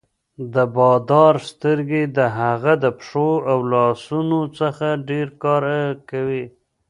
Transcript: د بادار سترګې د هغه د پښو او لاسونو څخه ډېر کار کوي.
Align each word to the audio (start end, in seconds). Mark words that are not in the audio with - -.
د 0.53 0.55
بادار 0.75 1.35
سترګې 1.49 2.03
د 2.17 2.19
هغه 2.39 2.73
د 2.83 2.85
پښو 2.99 3.29
او 3.51 3.59
لاسونو 3.73 4.39
څخه 4.59 4.87
ډېر 5.09 5.27
کار 5.43 5.63
کوي. 6.09 6.45